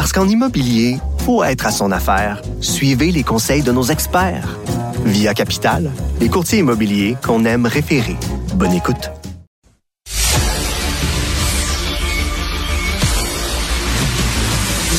[0.00, 0.96] Parce qu'en immobilier,
[1.26, 2.40] faut être à son affaire.
[2.62, 4.56] Suivez les conseils de nos experts.
[5.04, 5.90] Via Capital,
[6.22, 8.16] les courtiers immobiliers qu'on aime référer.
[8.54, 9.10] Bonne écoute.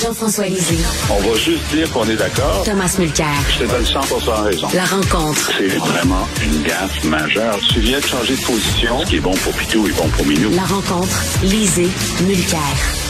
[0.03, 0.77] Jean-François Lisée.
[1.09, 2.62] On va juste dire qu'on est d'accord.
[2.63, 3.26] Thomas Mulcair.
[3.49, 3.99] Je te donne 100
[4.43, 4.68] raison.
[4.76, 5.52] La rencontre.
[5.57, 7.57] C'est vraiment une gaffe majeure.
[7.73, 8.99] Tu viens de changer de position.
[8.99, 10.52] Ce qui est bon pour Pitou est bon pour Minou.
[10.52, 11.23] La rencontre.
[11.41, 11.90] Lisée.
[12.23, 13.01] Mulcair.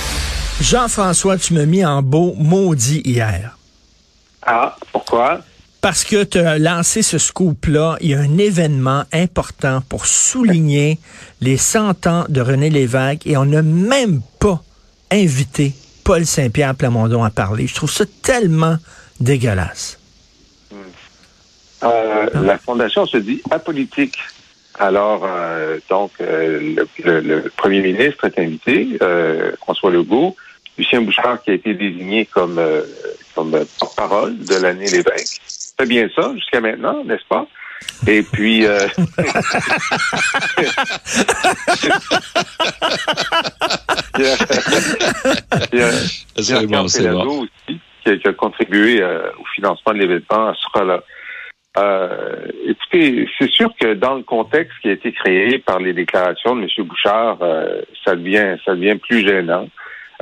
[0.62, 3.58] Jean-François, tu m'as mis en beau maudit hier.
[4.44, 5.40] Ah, pourquoi?
[5.82, 11.00] Parce que tu as lancé ce scoop-là, il y a un événement important pour souligner
[11.42, 14.62] les 100 ans de René Lévesque et on n'a même pas
[15.12, 17.66] invité Paul Saint-Pierre Plamondon à parler.
[17.66, 18.78] Je trouve ça tellement
[19.20, 19.98] dégueulasse.
[21.84, 24.18] Euh, la Fondation se dit apolitique.
[24.78, 29.00] Alors, euh, donc, euh, le, le- le premier ministre est invité,
[29.58, 30.36] François Legault,
[30.78, 32.82] Lucien Bouchard qui a été désigné comme, euh,
[33.36, 35.42] comme porte-parole de l'année Lévesque.
[35.46, 37.46] C'est bien ça jusqu'à maintenant, n'est-ce pas?
[38.08, 38.88] Et puis, euh,
[44.18, 44.38] il y a-
[45.74, 47.10] il y a- il y a C'est bon, Pierre c'est bon.
[47.12, 51.02] Péladeau aussi, qui a, qui a contribué euh, au financement de l'événement à ce.
[51.78, 56.56] Euh, écoutez, c'est sûr que dans le contexte qui a été créé par les déclarations
[56.58, 56.68] de M.
[56.86, 59.70] Bouchard, euh, ça devient ça devient plus gênant.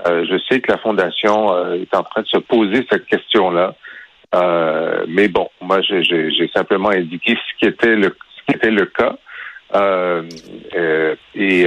[0.07, 3.75] Euh, je sais que la Fondation euh, est en train de se poser cette question-là.
[4.35, 8.85] Euh, mais bon, moi j'ai- simplement indiqué ce qui était le ce qui était le
[8.85, 9.15] cas.
[11.35, 11.61] Et,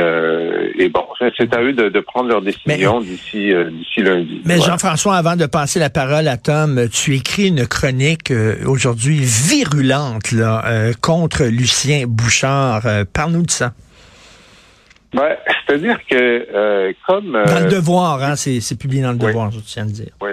[0.78, 1.04] et bon,
[1.38, 4.42] c'est à eux de, de prendre leur décision d'ici d'ici lundi.
[4.44, 4.60] Mais.
[4.60, 8.32] Jean-François, avant de passer la parole à Tom, tu écris une chronique
[8.66, 12.82] aujourd'hui virulente là, contre Lucien Bouchard.
[13.12, 13.72] Parle-nous de ça.
[15.14, 15.38] Ouais,
[15.72, 19.26] C'est-à-dire que euh, comme euh, Dans le devoir, hein, c'est publié dans le oui.
[19.28, 20.12] devoir, je tiens à le dire.
[20.20, 20.32] Oui.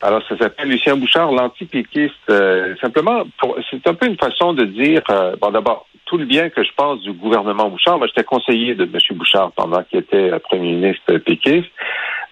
[0.00, 2.14] Alors, ça s'appelle Lucien Bouchard, l'antipéquiste.
[2.30, 6.24] Euh, simplement, pour, c'est un peu une façon de dire, euh, bon, d'abord, tout le
[6.24, 7.98] bien que je pense du gouvernement Bouchard.
[7.98, 8.98] Moi, j'étais conseiller de M.
[9.16, 11.70] Bouchard pendant qu'il était euh, premier ministre péquiste.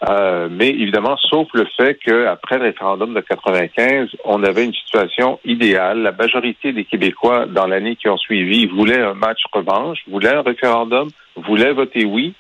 [0.09, 5.41] Euh, mais évidemment, sauf le fait qu'après le référendum de 95, on avait une situation
[5.44, 6.03] idéale.
[6.03, 10.42] La majorité des Québécois, dans l'année qui ont suivi, voulaient un match revanche, voulaient un
[10.42, 12.34] référendum, voulaient voter oui.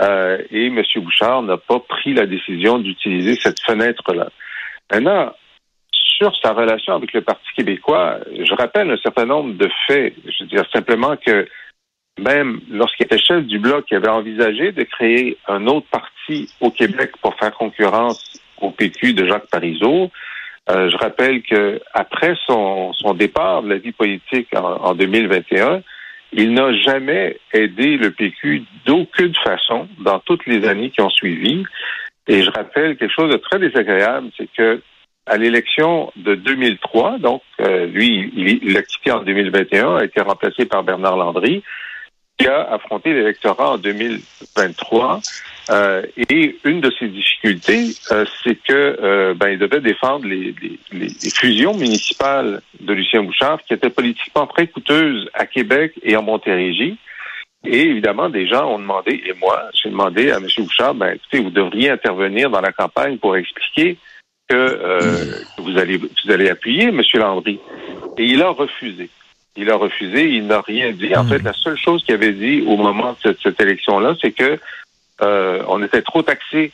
[0.00, 0.82] Euh, et M.
[0.96, 4.28] Bouchard n'a pas pris la décision d'utiliser cette fenêtre-là.
[4.92, 5.32] Maintenant,
[5.92, 10.14] sur sa relation avec le Parti québécois, je rappelle un certain nombre de faits.
[10.24, 11.48] Je veux dire simplement que
[12.18, 16.70] même lorsqu'il était chef du Bloc, il avait envisagé de créer un autre parti au
[16.70, 20.10] Québec pour faire concurrence au PQ de Jacques Parizeau.
[20.70, 25.82] Euh, je rappelle que après son, départ de la vie politique en 2021,
[26.32, 31.64] il n'a jamais aidé le PQ d'aucune façon dans toutes les années qui ont suivi.
[32.26, 34.82] Et je rappelle quelque chose de très désagréable, c'est que
[35.26, 40.64] à l'élection de 2003, donc euh, lui, il l'a quitté en 2021, a été remplacé
[40.64, 41.62] par Bernard Landry,
[42.38, 45.20] qui a affronté l'électorat en 2023.
[45.70, 50.54] Euh, et une de ses difficultés, euh, c'est que euh, ben, il devait défendre les,
[50.62, 56.16] les- les- fusions municipales de Lucien Bouchard, qui étaient politiquement très coûteuses à Québec et
[56.16, 56.96] en Montérégie.
[57.66, 60.46] Et évidemment, des gens ont demandé, et moi, j'ai demandé à M.
[60.58, 63.98] Bouchard, ben, écoutez, vous devriez intervenir dans la campagne pour expliquer
[64.48, 65.00] que, euh,
[65.56, 67.02] que vous allez vous allez appuyer M.
[67.14, 67.58] Landry.
[68.16, 69.10] Et il a refusé.
[69.56, 71.14] Il a refusé, il n'a rien dit.
[71.16, 74.30] En fait, la seule chose qu'il avait dit au moment de cette, cette élection-là, c'est
[74.32, 74.58] que
[75.22, 76.72] euh, on était trop taxé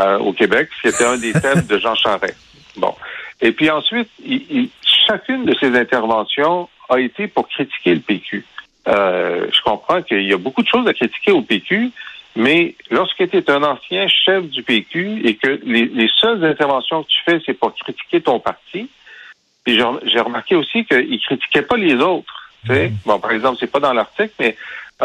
[0.00, 2.36] euh, au Québec, ce qui était un des thèmes de Jean Charest.
[2.76, 2.94] Bon.
[3.40, 4.70] Et puis ensuite, il- il-
[5.06, 8.44] chacune de ses interventions a été pour critiquer le PQ.
[8.88, 11.90] Euh, je comprends qu'il y a beaucoup de choses à critiquer au PQ,
[12.36, 17.02] mais lorsque tu es un ancien chef du PQ et que les, les seules interventions
[17.02, 18.88] que tu fais, c'est pour critiquer ton parti,
[19.64, 22.50] puis j'ai remarqué aussi qu'il critiquait pas les autres.
[22.66, 22.92] Sais?
[23.04, 24.56] Bon, par exemple, c'est pas dans l'article, mais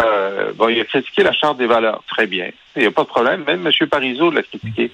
[0.05, 2.03] euh, bon, il a critiqué la charte des valeurs.
[2.07, 2.49] Très bien.
[2.75, 3.43] Il n'y a pas de problème.
[3.45, 3.87] Même M.
[3.87, 4.91] Parizeau l'a critiqué.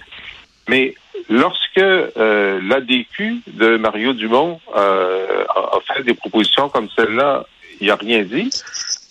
[0.68, 0.96] Mais
[1.30, 7.46] lorsque euh, l'ADQ de Mario Dumont euh, a, fait des propositions comme celle-là,
[7.80, 8.50] il n'a rien dit.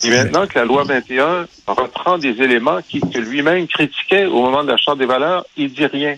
[0.05, 4.65] Et maintenant que la loi 21 reprend des éléments qui, que lui-même critiquait au moment
[4.65, 6.17] de la charte des valeurs, il dit rien.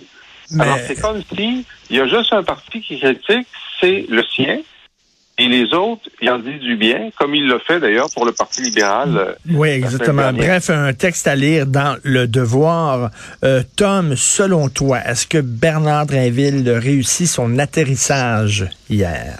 [0.61, 3.49] Alors, c'est comme si il y a juste un parti qui critique,
[3.81, 4.61] c'est le sien,
[5.39, 8.33] et les autres, ils en disent du bien, comme il l'a fait d'ailleurs pour le
[8.33, 9.17] Parti libéral.
[9.19, 10.33] Euh, oui, exactement.
[10.33, 13.11] Bref, un texte à lire dans Le Devoir.
[13.45, 19.39] Euh, Tom, selon toi, est-ce que Bernard Drinville réussit son atterrissage hier?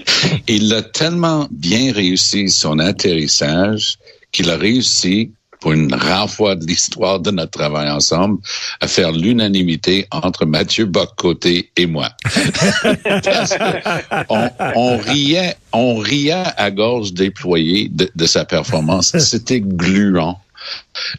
[0.48, 3.96] il a tellement bien réussi son atterrissage
[4.32, 8.38] qu'il a réussi pour une rare fois de l'histoire de notre travail ensemble,
[8.80, 12.10] à faire l'unanimité entre Mathieu Boccoté et moi.
[14.28, 19.16] on, riait, on riait à gorge déployée de, de sa performance.
[19.18, 20.40] C'était gluant.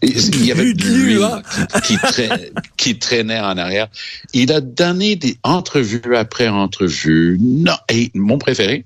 [0.01, 1.25] Il y avait l'huile
[1.85, 1.97] qui,
[2.77, 3.87] qui, traînait en arrière.
[4.33, 7.37] Il a donné des entrevues après entrevues.
[7.39, 8.85] Non, et mon préféré,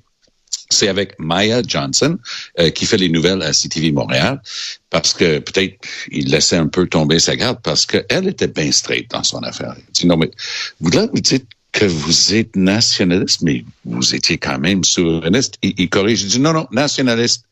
[0.73, 2.17] c'est avec Maya Johnson,
[2.59, 4.41] euh, qui fait les nouvelles à CTV Montréal,
[4.89, 5.77] parce que peut-être
[6.11, 9.75] il laissait un peu tomber sa garde, parce qu'elle était bien straight dans son affaire.
[9.77, 10.31] Elle dit, non, mais
[10.79, 15.57] vous, dites que vous êtes nationaliste, mais vous étiez quand même souverainiste.
[15.61, 17.45] Il, il corrige, il dit, non, non, nationaliste.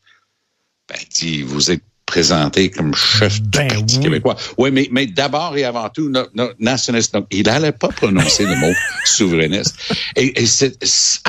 [0.88, 4.36] Ben, dit, vous êtes présenté comme chef du ben Parti québécois.
[4.58, 6.26] Oui, mais, mais d'abord et avant tout, no,
[6.58, 7.14] nationaliste.
[7.14, 8.72] Donc, il n'allait pas prononcer le mot
[9.04, 9.76] souverainiste.
[10.16, 10.76] Et, et c'est,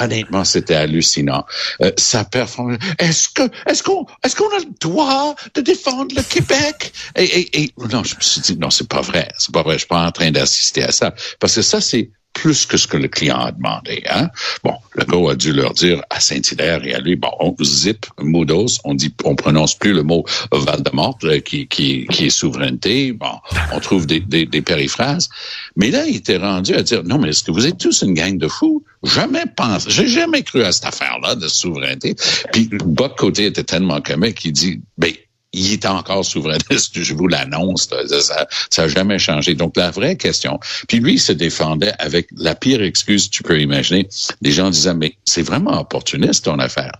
[0.01, 1.45] honnêtement, c'était hallucinant.
[1.81, 2.79] Euh, sa performance.
[2.99, 6.91] Est-ce que, est-ce qu'on, est-ce qu'on a le droit de défendre le Québec?
[7.15, 9.29] Et, et, et non, je me suis dit, non, c'est pas vrai.
[9.37, 9.75] C'est pas vrai.
[9.75, 11.13] Je suis pas en train d'assister à ça.
[11.39, 14.03] Parce que ça, c'est plus que ce que le client a demandé.
[14.09, 14.29] Hein?
[14.63, 18.05] Bon, le gars a dû leur dire à Saint-Hilaire et à lui, bon, on zip
[18.19, 23.11] Moodos, on dit, on prononce plus le mot Val-de-Mort euh, qui, qui, qui est souveraineté.
[23.11, 23.39] Bon,
[23.71, 25.29] on trouve des, des, périphrases.
[25.75, 28.13] Mais là, il était rendu à dire, non, mais est-ce que vous êtes tous une
[28.13, 28.83] gang de fous?
[29.03, 32.15] Jamais pensé, j'ai jamais cru à cette affaire-là de souveraineté.
[32.51, 35.13] Puis, Bob Côté était tellement comique qu'il dit, ben,
[35.53, 37.87] il est encore souverainiste, je vous l'annonce,
[38.21, 38.47] ça
[38.77, 39.53] n'a jamais changé.
[39.53, 43.43] Donc, la vraie question, puis lui, il se défendait avec la pire excuse que tu
[43.43, 44.07] peux imaginer.
[44.41, 46.93] Les gens disaient, mais c'est vraiment opportuniste ton affaire.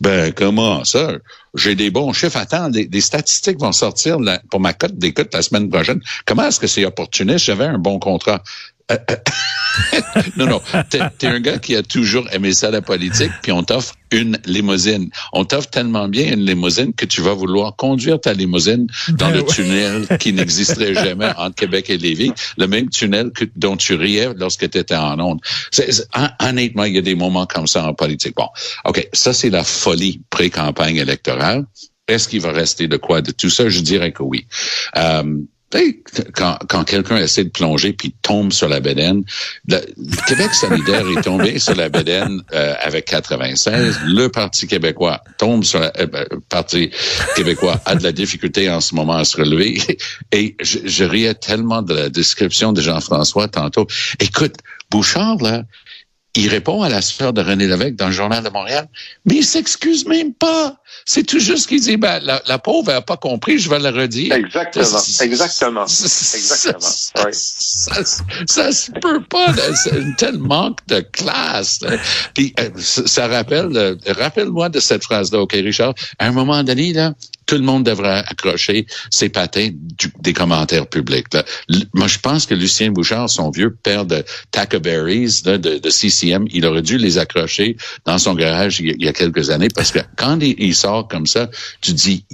[0.00, 1.12] Ben, comment ça?
[1.54, 2.36] J'ai des bons chiffres.
[2.36, 4.18] Attends, des, statistiques vont sortir
[4.50, 6.00] pour ma cote d'écoute la semaine prochaine.
[6.24, 7.46] Comment est-ce que c'est opportuniste?
[7.46, 8.42] J'avais un bon contrat.
[10.36, 10.60] Non, non.
[10.90, 14.38] T'es es un gars qui a toujours aimé ça, la politique, puis on t'offre une
[14.46, 15.10] limousine.
[15.32, 19.36] On t'offre tellement bien une limousine que tu vas vouloir conduire ta limousine dans ben
[19.36, 23.94] le tunnel qui n'existerait jamais entre Québec et Lévis, le même tunnel que, dont tu
[23.94, 25.40] riais lorsque tu étais en onde.
[26.40, 28.34] honnêtement, il y a des moments comme ça en politique.
[28.36, 28.48] Bon,
[28.84, 31.64] OK, ça c'est la folie pré-campagne électorale.
[32.06, 33.68] Est-ce qu'il va rester de quoi de tout ça?
[33.68, 34.46] Je dirais que oui.
[34.96, 35.42] Euh,
[36.34, 39.24] quand, quand quelqu'un essaie de plonger puis tombe sur la bédaine,
[39.66, 39.78] le,
[40.26, 44.00] Québec solidaire est tombé sur la bédaine euh, avec 96.
[44.06, 46.90] Le Parti québécois tombe sur la, euh, ben, Parti
[47.36, 49.78] québécois a de la difficulté en ce moment à se relever.
[50.32, 53.86] Et je, je riais tellement de la description de Jean-François tantôt.
[54.20, 54.54] Écoute,
[54.90, 55.64] Bouchard, là,
[56.34, 58.86] il répond à la sphère de René Lévesque dans le Journal de Montréal,
[59.24, 60.76] mais il s'excuse même pas.
[61.04, 64.32] C'est tout juste qu'il dit, ben, la, pauvre n'a pas compris, je vais le redire.
[64.34, 64.84] Exactement,
[65.20, 66.80] exactement, exactement.
[66.80, 68.04] Ça,
[68.46, 71.80] ça, se peut pas, c'est un tel manque de classe.
[72.34, 75.94] Puis euh, ça rappelle, euh, rappelle-moi de cette phrase-là, OK, Richard.
[76.18, 77.14] À un moment donné, là,
[77.48, 79.70] tout le monde devrait accrocher ses patins
[80.20, 81.26] des commentaires publics.
[81.94, 86.66] Moi, je pense que Lucien Bouchard, son vieux père de Tackleberries, de, de, CCM, il
[86.66, 90.38] aurait dû les accrocher dans son garage il y a quelques années parce que quand
[90.42, 91.48] il, sort comme ça,
[91.80, 92.24] tu dis,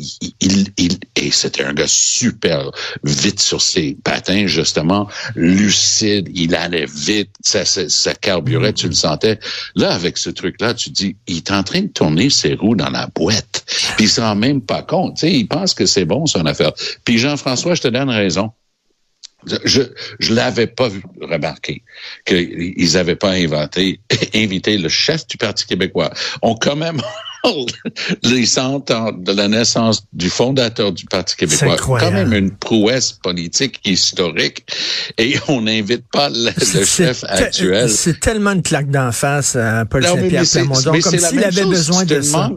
[0.40, 0.98] il, il,
[1.32, 2.70] c'était un gars super
[3.04, 9.38] vite sur ses patins, justement, lucide, il allait vite, ça, ça, carburait, tu le sentais.
[9.76, 12.90] Là, avec ce truc-là, tu dis, il est en train de tourner ses roues dans
[12.90, 13.63] la boîte,
[14.04, 16.72] puis il se rend même pas compte il pense pensent que c'est bon, son affaire.
[17.04, 18.50] Puis Jean-François, je te donne raison.
[19.64, 19.82] Je
[20.18, 21.82] je l'avais pas vu remarquer
[22.26, 24.00] qu'ils n'avaient pas inventé
[24.34, 26.12] invité le chef du Parti québécois.
[26.42, 27.00] On quand même
[28.22, 31.76] les centres de la naissance du fondateur du Parti québécois.
[31.76, 34.64] Quand même une prouesse politique historique.
[35.18, 36.50] Et on n'invite pas le,
[36.84, 37.90] chef actuel.
[37.90, 42.20] C'est tellement une claque d'en face à Paul Saint-Pierre Plamondon, comme s'il avait besoin de
[42.20, 42.50] ça.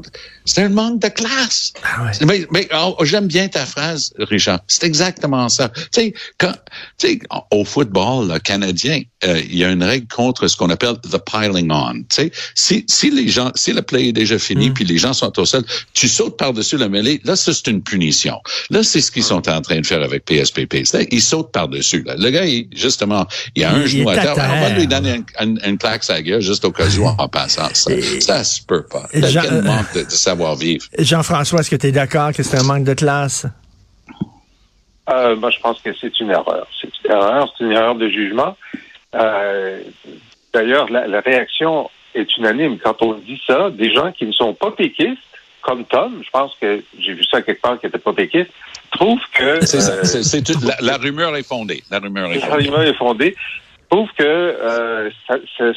[0.45, 1.73] C'est un manque de classe.
[1.83, 4.61] Ah mais, mais oh, j'aime bien ta phrase, Richard.
[4.67, 5.69] C'est exactement ça.
[5.69, 6.53] Tu sais, quand,
[6.97, 7.19] tu sais,
[7.51, 11.17] au football là, canadien, euh, il y a une règle contre ce qu'on appelle the
[11.17, 11.95] piling on.
[11.95, 14.99] Tu sais, si, si les gens, si le play est déjà fini, mm puis les
[14.99, 15.63] gens sont au sol,
[15.95, 18.39] tu sautes par-dessus le mêlée, là, ça, c'est une punition.
[18.69, 20.83] Là, c'est ce qu'ils sont en train de faire avec PSPP.
[21.09, 22.05] Ils sautent par-dessus.
[22.05, 24.35] Le gars, il, justement, il a un genou à terre.
[24.37, 27.27] On va lui donner une, une, plaque à la gueule juste au cas où en
[27.27, 27.69] passant.
[27.73, 29.07] Ça, ça se peut pas.
[29.15, 30.85] Jean, quel manque de, savoir-vivre.
[30.99, 33.47] Jean-François, est-ce que tu es d'accord que c'est un manque de classe?
[35.09, 36.67] Euh, moi, je pense que c'est une erreur.
[36.79, 38.55] C'est une erreur, c'est une erreur de jugement.
[39.15, 39.79] Euh,
[40.53, 43.69] D'ailleurs, la, la réaction est unanime quand on dit ça.
[43.69, 45.21] Des gens qui ne sont pas péquistes,
[45.61, 48.51] comme Tom, je pense que j'ai vu ça quelque part qui n'était pas péquiste,
[48.91, 49.65] trouvent que...
[49.65, 51.83] C'est ça, euh, la, la rumeur est fondée.
[51.91, 52.87] La rumeur est fondée.
[52.87, 53.35] est fondé,
[53.89, 55.71] trouve que euh, ça, ça-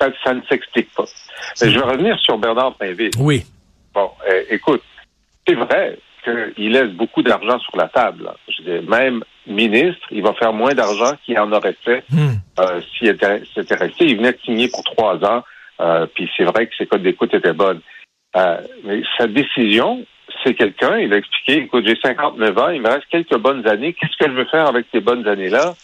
[0.00, 1.06] ça- ça ne s'explique pas.
[1.62, 3.10] Mais je vais revenir sur Bernard Pinville.
[3.18, 3.44] Oui.
[3.94, 4.82] Bon, euh, écoute,
[5.46, 8.24] c'est vrai qu'il laisse beaucoup d'argent sur la table.
[8.24, 8.36] là.
[8.48, 12.34] Je veux dire, même ministre, il va faire moins d'argent qu'il en aurait fait Hmm.
[12.60, 14.04] euh, s'il était, s'il était resté.
[14.06, 15.42] Il venait de signer pour trois ans,
[15.80, 17.80] euh, puis c'est vrai que ses codes d'écoute étaient bonnes.
[18.36, 20.04] Euh, mais sa décision,
[20.44, 23.94] c'est quelqu'un, il a expliqué, écoute, j'ai 59 ans, il me reste quelques bonnes années,
[23.94, 25.74] qu'est-ce que je veux faire avec ces bonnes années-là?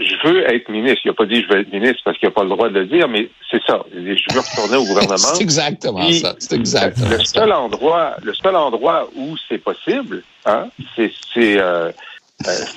[0.00, 1.00] Je veux être ministre.
[1.04, 2.78] Il n'a pas dit je veux être ministre parce qu'il n'a pas le droit de
[2.78, 3.84] le dire, mais c'est ça.
[3.92, 5.16] Il dit, Je veux retourner au gouvernement.
[5.34, 6.36] C'est exactement Puis, ça.
[6.38, 7.24] C'est exactement le ça.
[7.24, 11.10] seul endroit, le seul endroit où c'est possible, hein, c'est
[11.58, 11.90] euh,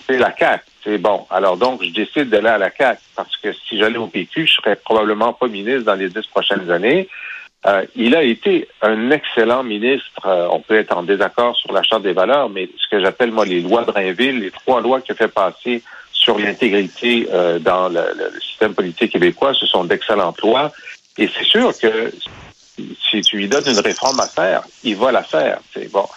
[0.10, 0.64] la CAC.
[0.84, 1.26] C'est bon.
[1.30, 4.54] Alors donc, je décide d'aller à la CAC parce que si j'allais au PQ, je
[4.54, 7.08] serais probablement pas ministre dans les dix prochaines années.
[7.68, 10.26] Euh, il a été un excellent ministre.
[10.26, 13.32] Euh, on peut être en désaccord sur la charte des valeurs, mais ce que j'appelle
[13.32, 17.60] moi les lois de Rainville, les trois lois qu'il a fait passer sur l'intégrité euh,
[17.60, 20.72] dans le, le- système politique québécois, ce sont d'excellentes lois.
[21.20, 22.12] Et c'est sûr que
[23.10, 25.60] si tu lui donnes une réforme à faire, il va la faire.
[25.74, 26.08] C'est bon.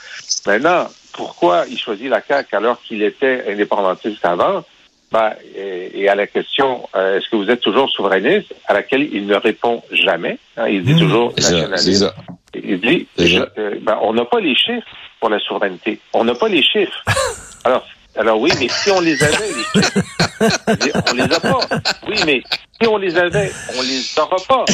[0.47, 4.65] Maintenant, pourquoi il choisit la CAQ alors qu'il était indépendantiste avant?
[5.13, 9.09] Ben, et, et à la question, euh, est-ce que vous êtes toujours souverainiste, à laquelle
[9.13, 10.39] il ne répond jamais.
[10.57, 10.99] hein, il dit Mmh.
[10.99, 12.07] toujours nationaliste.
[12.55, 14.87] Il dit, je- euh, ben, on n'a pas les chiffres
[15.21, 16.01] pour la souveraineté.
[16.13, 17.05] On n'a pas les chiffres.
[17.65, 21.61] alors, alors oui, mais si on les avait, les chiffres, on les a pas.
[22.09, 22.43] Oui, mais
[22.81, 24.65] si on les avait, on les aura pas.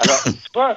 [0.00, 0.76] Alors, tu vois,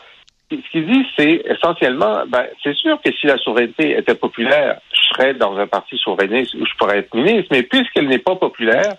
[0.58, 5.02] ce qu'il dit, c'est essentiellement, ben, c'est sûr que si la souveraineté était populaire, je
[5.14, 8.96] serais dans un parti souverainiste où je pourrais être ministre, mais puisqu'elle n'est pas populaire,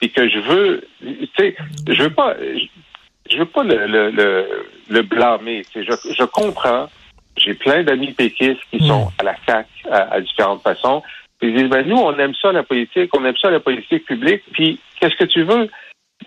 [0.00, 1.56] et que je veux, tu sais,
[1.88, 2.34] je veux pas,
[3.30, 5.62] je, veux pas le, le, le, le blâmer.
[5.74, 6.88] Je, je comprends.
[7.36, 11.02] J'ai plein d'amis péquistes qui sont à la CAC à, à différentes façons.
[11.40, 14.42] Ils disent, ben, nous, on aime ça, la politique, on aime ça, la politique publique.
[14.52, 15.68] Puis, qu'est-ce que tu veux?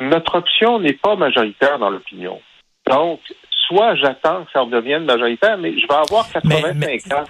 [0.01, 2.41] Notre option n'est pas majoritaire dans l'opinion.
[2.89, 3.19] Donc,
[3.67, 7.23] soit j'attends que ça redevienne majoritaire, mais je vais avoir 85 Mais- mais- ans.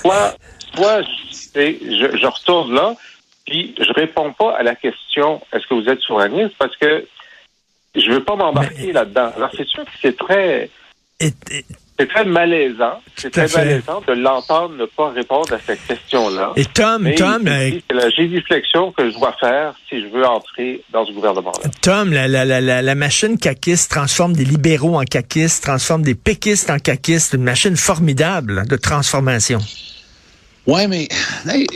[0.00, 0.36] Soit,
[0.74, 2.94] soit je, je, je retourne là,
[3.46, 6.54] puis je réponds pas à la question est-ce que vous êtes souverainiste?
[6.58, 7.06] Parce que
[7.94, 9.30] je veux pas m'embarquer là-dedans.
[9.36, 10.70] Alors c'est sûr que c'est très
[11.98, 13.58] c'est très malaisant, c'est très fait.
[13.58, 16.52] malaisant de l'entendre ne pas répondre à cette question-là.
[16.56, 20.24] Et Tom, Mais Tom, euh, c'est la génuflexion que je dois faire si je veux
[20.24, 21.70] entrer dans ce gouvernement-là.
[21.82, 26.14] Tom, la, la, la, la, la machine caquiste transforme des libéraux en caquistes, transforme des
[26.14, 27.34] péquistes en caquistes.
[27.34, 29.58] Une machine formidable de transformation.
[30.66, 31.08] Ouais, mais
[31.48, 31.66] hey,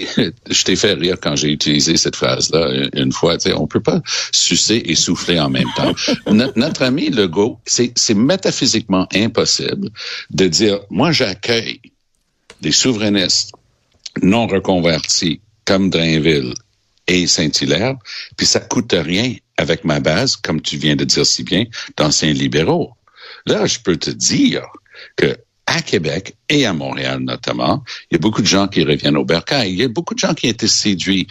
[0.49, 3.37] je t'ai fait rire quand j'ai utilisé cette phrase-là une fois.
[3.37, 4.01] Tu sais, on peut pas
[4.33, 5.93] sucer et souffler en même temps.
[6.33, 9.91] notre, notre ami Legault, c'est c'est métaphysiquement impossible
[10.31, 11.81] de dire, moi j'accueille
[12.61, 13.53] des souverainistes
[14.23, 16.55] non reconvertis comme Drainville
[17.07, 17.97] et Saint-Hilaire,
[18.37, 21.65] puis ça coûte rien avec ma base, comme tu viens de dire si bien,
[21.97, 22.93] d'anciens libéraux.
[23.47, 24.63] Là, je peux te dire
[25.17, 29.17] que à Québec et à Montréal notamment, il y a beaucoup de gens qui reviennent
[29.17, 29.73] au bercail.
[29.73, 31.27] Il y a beaucoup de gens qui ont été séduits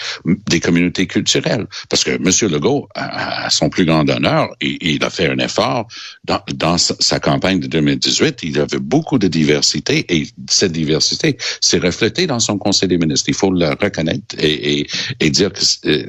[0.50, 1.66] des communautés culturelles.
[1.90, 2.52] Parce que M.
[2.52, 5.88] Legault, à, son plus grand honneur, il, il a fait un effort
[6.26, 8.40] dans, dans sa, campagne de 2018.
[8.44, 13.30] Il avait beaucoup de diversité et cette diversité s'est reflétée dans son conseil des ministres.
[13.30, 14.88] Il faut le reconnaître et, et,
[15.22, 15.52] et dire
[15.86, 16.06] euh,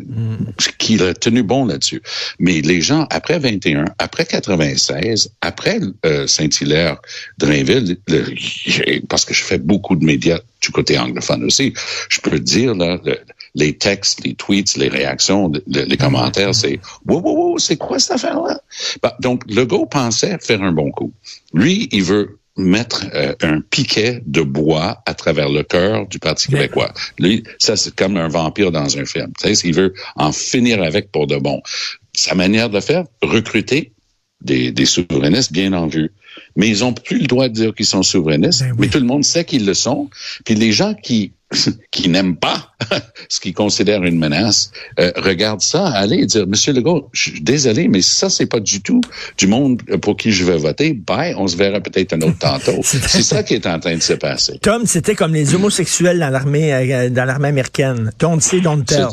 [0.78, 2.02] qu'il a tenu bon là-dessus.
[2.38, 6.96] Mais les gens, après 21, après 96, après euh, Saint-Hilaire,
[7.38, 8.24] Drainville, le-
[9.00, 11.72] parce que je fais beaucoup de médias du côté anglophone aussi,
[12.08, 13.18] je peux te dire, là, le-
[13.54, 17.76] les textes, les tweets, les réactions, le- le- les commentaires, c'est «Wow, wow, wow, c'est
[17.76, 18.60] quoi cette affaire-là?
[19.02, 21.12] Bah, donc, Legault pensait faire un bon coup.
[21.54, 26.48] Lui, il veut mettre euh, un piquet de bois à travers le cœur du Parti
[26.48, 26.92] québécois.
[27.18, 29.32] Lui, ça, c'est comme un vampire dans un film.
[29.38, 31.60] Tu sais, il veut en finir avec pour de bon.
[32.14, 33.92] Sa manière de faire, recruter
[34.40, 36.12] des, des souverainistes bien en vue.
[36.56, 38.76] Mais ils ont plus le droit de dire qu'ils sont souverainistes, Ben oui.
[38.80, 40.08] mais tout le monde sait qu'ils le sont.
[40.44, 41.32] Puis les gens qui
[41.90, 42.72] qui n'aiment pas
[43.28, 47.40] ce qu'ils considèrent une menace euh, regardent ça, aller et dire Monsieur Legault, je suis
[47.40, 49.00] désolé, mais ça c'est pas du tout
[49.38, 50.92] du monde pour qui je vais voter.
[50.92, 52.80] Bye, on se verra peut-être un autre tantôt.
[52.82, 54.58] c'est ça qui est en train de se passer.
[54.60, 58.12] Tom, c'était comme les homosexuels dans l'armée euh, dans l'armée américaine.
[58.18, 59.06] Don't say, don't tell.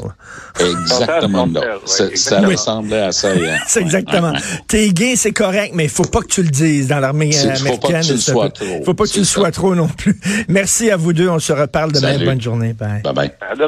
[0.60, 1.46] Exactement.
[1.46, 1.78] Fantasme, là.
[2.10, 3.36] ouais, Ça, ressemblait à ça.
[3.36, 3.62] hier.
[3.68, 4.34] C'est exactement.
[4.68, 7.48] T'es gay, c'est correct, mais il faut pas que tu le dises dans l'armée C'est-
[7.48, 8.02] euh, faut pas que américaine.
[8.08, 8.84] tu le sois trop.
[8.86, 10.20] Faut pas que tu le sois trop non plus.
[10.48, 11.30] Merci à vous deux.
[11.30, 12.18] On se reparle demain.
[12.34, 12.74] Bonne journée.
[12.74, 13.04] Bye.
[13.04, 13.32] Bye bye.
[13.42, 13.68] À demain.